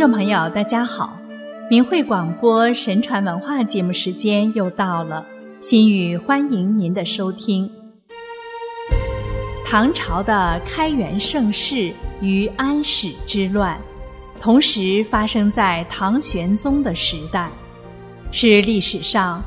[0.00, 1.20] 众朋友，大家好！
[1.68, 5.22] 明慧广播神传文化节目时间又到了，
[5.60, 7.70] 心语欢迎您的收听。
[9.66, 11.92] 唐朝的开元盛世
[12.22, 13.78] 与安史之乱，
[14.40, 17.50] 同时发生在唐玄宗的时代，
[18.32, 19.44] 是历史上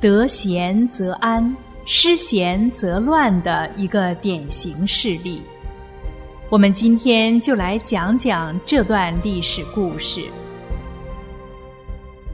[0.00, 5.42] 得闲则安，失闲则乱的一个典型事例。
[6.50, 10.24] 我们今天就来讲讲这段历史故事。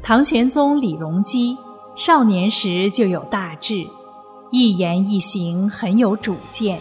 [0.03, 1.55] 唐玄宗李隆基
[1.97, 3.87] 少年时就有大志，
[4.51, 6.81] 一言一行很有主见。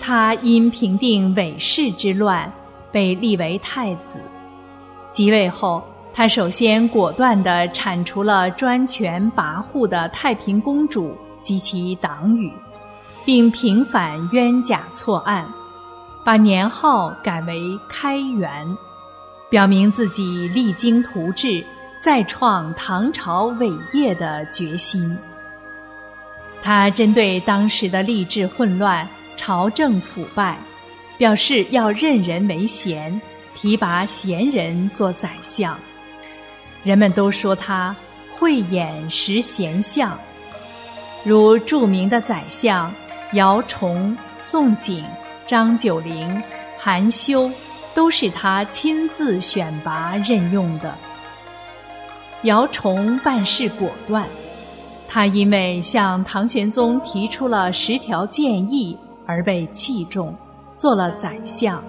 [0.00, 2.52] 他因平定韦氏之乱，
[2.92, 4.22] 被立为太子。
[5.10, 5.82] 即位后，
[6.14, 12.52] 他首先果断地铲除了专权跋扈的太平公主及其党羽，
[13.24, 15.44] 并平反冤假错案。
[16.26, 18.76] 把年号改为开元，
[19.48, 21.64] 表明自己励精图治、
[22.00, 25.16] 再创唐朝伟业的决心。
[26.64, 30.58] 他针对当时的吏治混乱、朝政腐败，
[31.16, 33.20] 表示要任人为贤，
[33.54, 35.78] 提拔贤人做宰相。
[36.82, 37.94] 人们都说他
[38.36, 40.18] 慧眼识贤相，
[41.22, 42.92] 如著名的宰相
[43.34, 45.04] 姚崇、宋璟。
[45.46, 46.42] 张九龄、
[46.76, 47.48] 韩休
[47.94, 50.92] 都是他亲自选拔任用的。
[52.42, 54.26] 姚崇办事果断，
[55.08, 60.34] 他因为向唐玄宗提出了十条建议而被器重，
[60.74, 61.82] 做了宰相。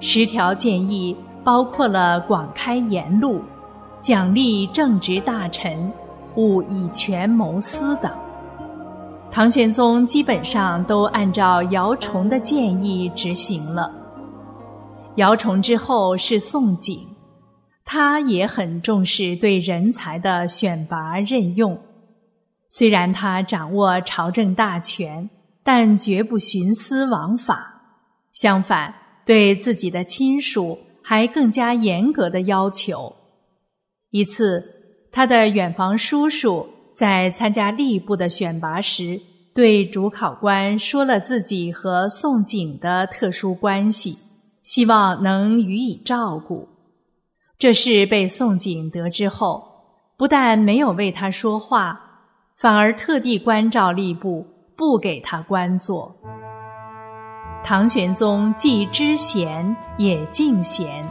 [0.00, 3.42] 十条建议包括了广开言路、
[4.02, 5.90] 奖励正直大臣、
[6.36, 8.12] 勿以权谋私等。
[9.30, 13.92] 唐玄宗基本上都按照姚崇的建议执行了。
[15.16, 17.06] 姚崇之后是宋璟，
[17.84, 21.78] 他也很重视对人才的选拔任用。
[22.68, 25.28] 虽然他掌握朝政大权，
[25.62, 27.82] 但绝不徇私枉法，
[28.32, 28.92] 相反，
[29.24, 33.14] 对自己的亲属还更加严格的要求。
[34.10, 34.64] 一次，
[35.12, 36.66] 他的远房叔叔。
[36.98, 39.20] 在参加吏部的选拔时，
[39.54, 44.18] 对主考官说了自己和宋璟的特殊关系，
[44.64, 46.68] 希望能予以照顾。
[47.56, 49.62] 这事被宋璟得知后，
[50.16, 52.00] 不但没有为他说话，
[52.56, 54.44] 反而特地关照吏部，
[54.76, 56.12] 不给他官做。
[57.62, 61.06] 唐玄宗既知贤也敬贤，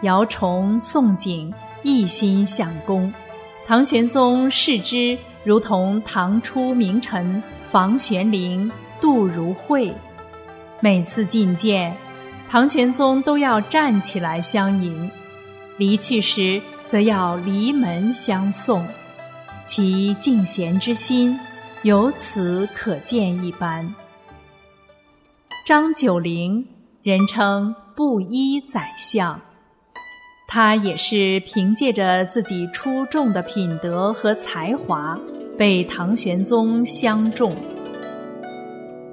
[0.00, 3.12] 姚崇、宋璟一心向公。
[3.66, 8.70] 唐玄宗视之如同唐初名臣房玄龄、
[9.00, 9.90] 杜如晦，
[10.80, 11.96] 每次觐见，
[12.46, 15.10] 唐玄宗都要站起来相迎，
[15.78, 18.86] 离去时则要离门相送，
[19.64, 21.40] 其敬贤之心
[21.84, 23.94] 由此可见一斑。
[25.66, 26.66] 张九龄，
[27.02, 29.40] 人称布衣宰相。
[30.46, 35.18] 他也是凭借着自己出众的品德和才华，
[35.58, 37.54] 被唐玄宗相中。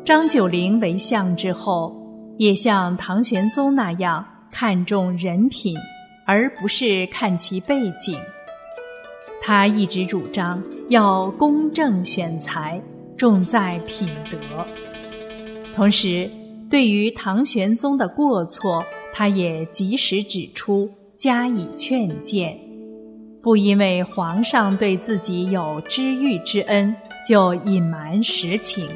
[0.06, 1.96] 张九龄为相之后，
[2.38, 5.76] 也像唐玄宗那样看重人品，
[6.26, 8.16] 而不是看其背景。
[9.42, 12.80] 他一直主张要公正选才，
[13.18, 14.38] 重在品德。
[15.74, 16.30] 同时，
[16.70, 18.84] 对于唐玄宗的过错，
[19.14, 20.88] 他也及时指出。
[21.22, 22.58] 加以劝谏，
[23.44, 26.96] 不因为皇上对自己有知遇之恩
[27.30, 28.88] 就隐瞒实情。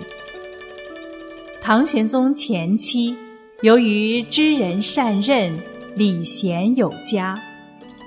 [1.62, 3.16] 唐玄宗前期
[3.62, 5.56] 由于知人善任、
[5.96, 7.40] 礼贤有加，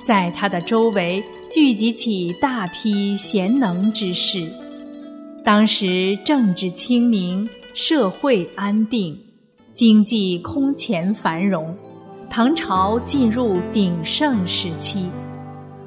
[0.02, 4.50] 在他的周围聚集起大批贤能之士。
[5.44, 9.16] 当时政治清明，社会安定，
[9.72, 11.72] 经济空前繁荣。
[12.30, 15.08] 唐朝进入鼎盛时期，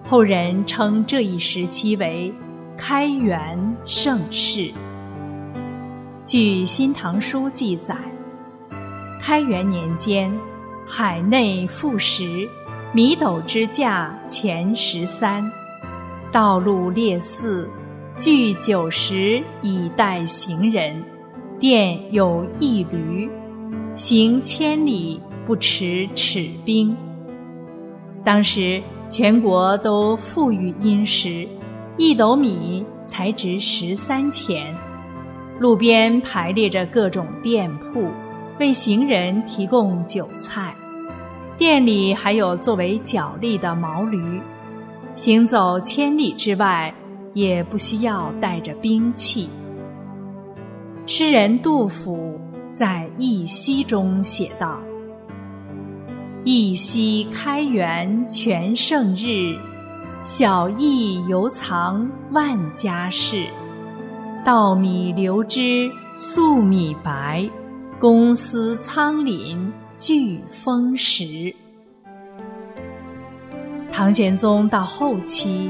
[0.03, 2.33] 后人称这一时期为
[2.75, 4.71] “开元盛世”。
[6.25, 7.95] 据《新唐书》记载，
[9.19, 10.35] 开元年间，
[10.85, 12.49] 海内富实，
[12.91, 15.49] 米斗之价前十三，
[16.31, 17.69] 道路列四，
[18.17, 21.01] 具九十以待行人，
[21.59, 23.29] 殿有一驴，
[23.95, 25.21] 行千里。
[25.45, 26.95] 不持尺兵。
[28.23, 31.47] 当时全国都富裕殷实，
[31.97, 34.73] 一斗米才值十三钱。
[35.59, 38.07] 路边排列着各种店铺，
[38.59, 40.73] 为行人提供酒菜。
[41.57, 44.41] 店里还有作为脚力的毛驴，
[45.13, 46.91] 行走千里之外
[47.33, 49.47] 也不需要带着兵器。
[51.05, 52.39] 诗人杜甫
[52.71, 54.79] 在《忆昔》中写道
[56.43, 59.57] ：“忆昔开元全盛日，
[60.23, 63.45] 小邑犹藏万家室。
[64.45, 67.49] 稻米流脂粟米白，
[67.99, 69.55] 公私仓廪。”
[70.01, 71.53] 俱丰实。
[73.91, 75.69] 唐玄宗到后期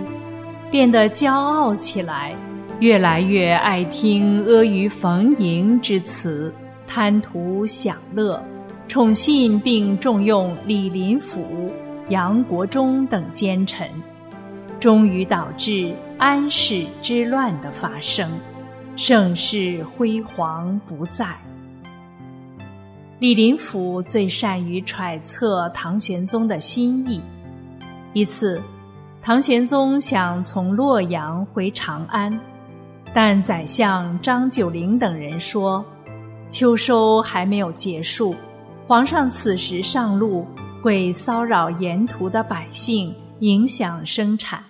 [0.71, 2.33] 变得骄傲起来，
[2.79, 6.53] 越来越爱听阿谀逢迎之词，
[6.87, 8.41] 贪图享乐，
[8.91, 11.71] 宠信并重用李林甫、
[12.09, 13.89] 杨国忠等奸臣，
[14.81, 18.29] 终于导致安史之乱的发生，
[18.97, 21.25] 盛世辉煌不再。
[23.19, 27.21] 李林甫最善于揣测唐玄宗的心意。
[28.11, 28.61] 一次，
[29.21, 32.37] 唐玄宗想从洛阳回长安，
[33.13, 35.81] 但宰相张九龄等人说，
[36.49, 38.35] 秋收还没有结束，
[38.91, 40.45] 皇上此时上路
[40.83, 44.61] 会骚扰沿途的百姓，影响生产。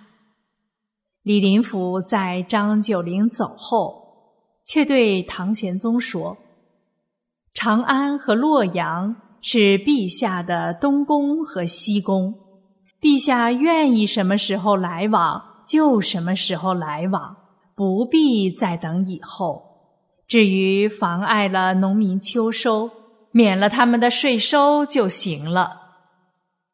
[1.24, 4.00] 李林甫在张九龄走后，
[4.64, 6.36] 却对唐玄宗说。
[7.52, 12.32] 长安和洛阳是陛下的东宫和西宫，
[13.00, 17.36] 陛下愿意什么时候来往就什么时候来往，
[17.74, 19.64] 不必再等以后。
[20.28, 22.88] 至于妨碍了农民秋收，
[23.32, 25.80] 免了他们的税收就行了。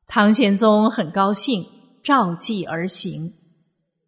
[0.06, 1.64] 唐玄宗很高兴，
[2.02, 3.32] 照计而行，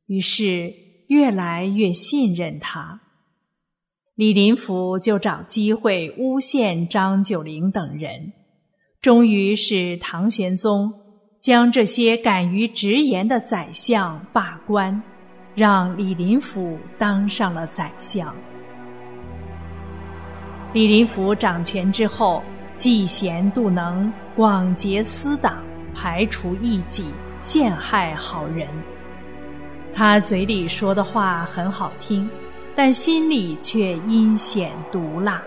[0.06, 0.74] 于是
[1.08, 3.00] 越来越信任他。
[4.14, 8.32] 李林甫就找机会诬陷张九龄等人，
[9.00, 10.92] 终于使唐玄宗
[11.40, 15.02] 将这些敢于直言的宰相罢官，
[15.54, 18.34] 让李林甫当上了宰相。
[20.72, 22.42] 李林甫掌权之后，
[22.76, 25.58] 嫉贤妒能，广结私党，
[25.94, 27.06] 排除异己，
[27.40, 28.68] 陷害好人。
[29.92, 32.28] 他嘴里说的话很好听。
[32.76, 35.42] 但心里却阴险毒辣。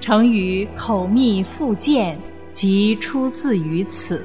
[0.00, 2.18] 成语“口蜜腹剑”
[2.50, 4.24] 即出自于此。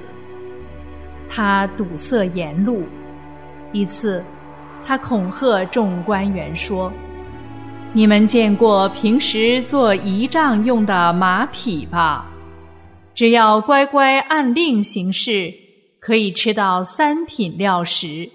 [1.30, 2.84] 他堵塞言路。
[3.74, 4.24] 一次，
[4.84, 6.92] 他恐吓众官员说
[7.96, 12.26] ：“你们见过平时做仪仗用的马匹吧？
[13.14, 15.54] 只要乖乖按令行事，
[16.00, 18.28] 可以吃到三品料食，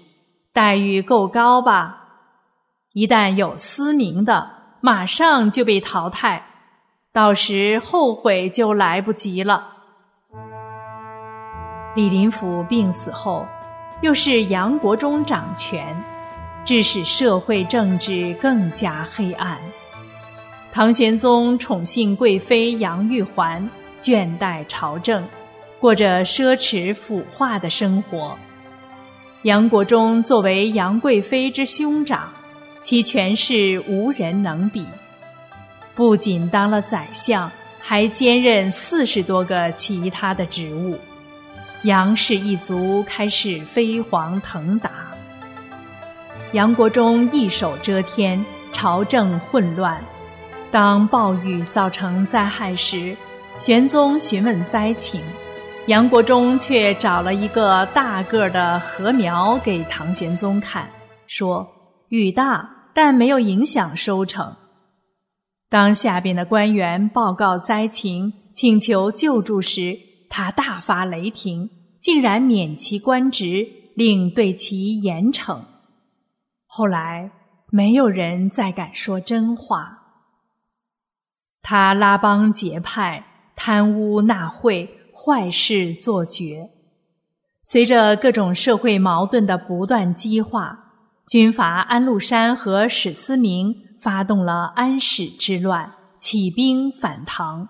[0.53, 1.97] 待遇够高吧？”
[2.95, 6.41] 一旦有私名的，马上就被淘汰，
[7.11, 9.67] 到时后悔就来不及了。
[11.95, 13.45] 李林甫病死后，
[14.01, 16.01] 又是杨国忠掌权，
[16.65, 19.57] 致使社会政治更加黑暗。
[20.71, 23.67] 唐玄宗宠幸贵妃杨玉环，
[23.99, 25.27] 倦怠朝政，
[25.79, 28.37] 过着奢侈腐化的生活。
[29.43, 32.31] 杨国忠作为杨贵妃之兄长。
[32.81, 34.85] 其权势无人能比，
[35.93, 40.97] 不仅当了宰相，还兼任四十多个其他的职务。
[41.83, 45.08] 杨氏一族开始飞黄腾达。
[46.53, 50.03] 杨国忠一手遮天，朝政混乱。
[50.71, 53.15] 当暴雨造成灾害时，
[53.59, 55.21] 玄宗询问灾情，
[55.85, 60.89] 杨国忠却找了一个大个的禾苗给唐玄宗看，
[61.27, 61.67] 说。
[62.09, 64.55] 雨大，但没有影响收成。
[65.69, 69.95] 当下边的官员报告灾情、请求救助时，
[70.27, 71.69] 他大发雷霆，
[72.01, 75.59] 竟然免其官职，令对其严惩。
[76.71, 77.31] 后来，
[77.71, 79.97] 没有人再敢说真话。
[81.63, 86.69] 他拉帮结派、贪污纳贿、坏事做绝。
[87.63, 90.85] 随着各种社会矛盾的不断激化。
[91.27, 97.67] 军阀安禄山和史思明发动了安史之乱，起兵反唐。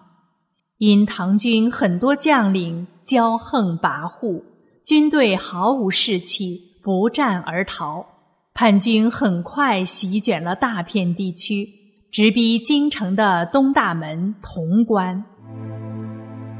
[0.78, 4.44] 因唐军很多将领骄横跋扈，
[4.84, 8.19] 军队毫无士气，不战而逃。
[8.60, 11.66] 叛军很快席卷了大片地区，
[12.12, 15.24] 直逼京城的东大门潼关。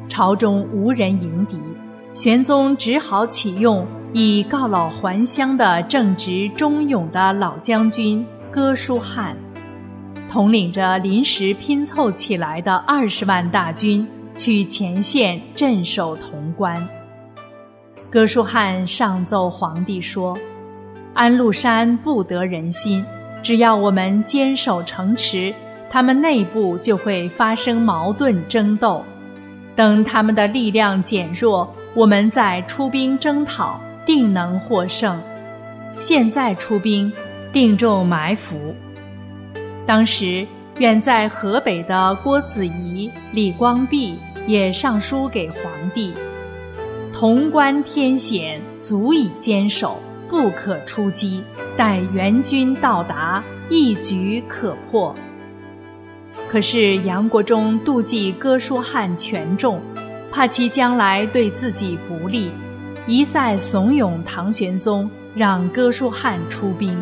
[0.08, 1.60] 朝中无人迎敌，
[2.14, 3.86] 玄宗只好启用。
[4.14, 9.36] 已告老还乡的正直忠勇的老将军哥舒翰，
[10.30, 16.88] 统领着临时拼凑起来的二十万大军，去前线镇守潼关。
[18.10, 20.40] 哥舒翰上奏皇帝说
[21.20, 23.04] ：“安禄山不得人心，
[23.44, 25.54] 只要我们坚守城池，
[25.90, 29.04] 他们内部就会发生矛盾争斗。
[29.76, 35.20] 等他们的力量减弱，我们再出兵征讨，定能获胜。
[36.00, 37.12] 现在出兵，
[37.52, 38.74] 定中埋伏。”
[39.86, 40.48] 当时。
[40.78, 45.60] 远在河北的郭子仪、李光弼也上书给皇
[45.94, 46.14] 帝
[47.12, 50.00] ：“潼关天险，足以坚守，
[50.30, 51.44] 不可出击。
[51.76, 55.16] 待援军到达，一举可破。”
[56.48, 59.82] 可是杨国忠妒忌哥舒翰权重，
[60.32, 62.52] 怕其将来对自己不利，
[63.08, 66.98] 一再怂恿唐玄宗让哥舒翰出兵。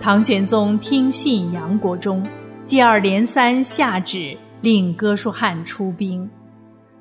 [0.00, 2.26] 唐玄宗听信杨国忠。
[2.66, 6.26] 接二连三下旨令哥舒翰出兵，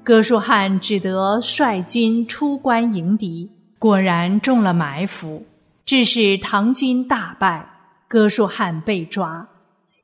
[0.04, 3.50] 哥舒翰只得率军出关迎敌，
[3.84, 5.46] 果然中了埋伏，
[5.86, 7.68] 致使唐军大败，
[8.08, 9.46] 哥舒翰被抓，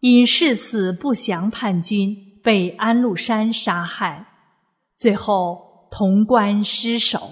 [0.01, 4.25] 因誓死不降叛军，被安禄山杀害，
[4.97, 7.31] 最后潼关失守。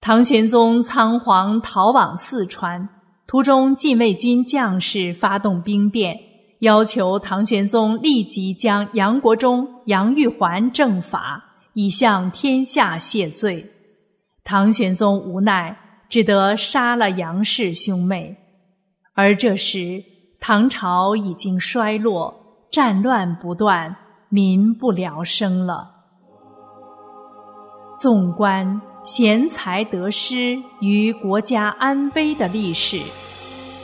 [0.00, 2.88] 唐玄宗仓皇逃往四川，
[3.28, 6.18] 途中禁卫军将士发动兵变。
[6.62, 11.44] 要求唐玄宗立即将杨国忠、杨玉环正法，
[11.74, 13.64] 以向天下谢罪。
[14.44, 15.76] 唐玄宗无奈，
[16.08, 18.36] 只得杀了杨氏兄妹。
[19.14, 20.02] 而这时，
[20.40, 22.34] 唐朝已经衰落，
[22.70, 23.94] 战乱不断，
[24.28, 25.90] 民不聊生了。
[27.98, 32.98] 纵观贤才得失与国家安危的历史，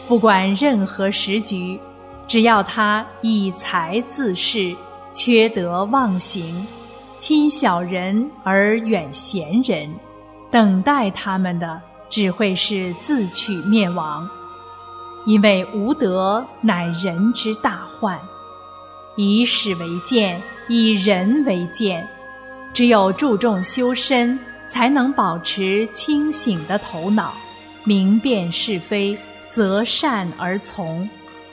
[0.09, 1.79] 不管任何时局。
[2.27, 4.77] 只要他以才自恃，
[5.13, 6.67] 缺德忘行，
[7.19, 9.89] 亲小人而远贤人，
[10.57, 14.27] 等待他们的只会是自取灭亡。
[15.27, 18.19] 因为无德乃人之大患，
[19.17, 22.09] 以史为鉴，以人为鉴。
[22.73, 27.35] 只有注重修身，才能保持清醒的头脑，
[27.85, 29.15] 明辨是非，
[29.51, 31.07] 择善而从。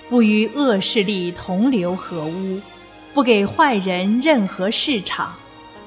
[0.07, 2.61] 不与恶势力同流合污，
[3.13, 5.33] 不给坏人任何市场，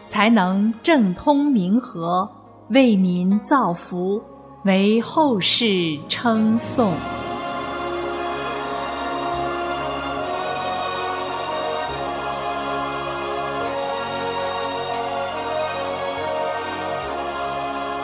[0.07, 2.31] 才能政通民和，
[2.71, 4.21] 为民造福，
[4.65, 6.93] 为后世称颂。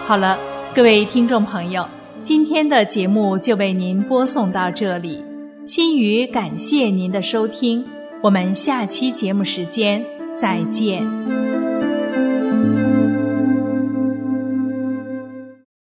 [0.05, 0.39] 好了，
[0.73, 1.85] 各位听众朋友，
[2.23, 5.25] 今天的节目就为您播送到这里。
[5.67, 7.85] 心语感谢您的收听，
[8.23, 10.05] 我们下期节目时间
[10.37, 11.42] 再见。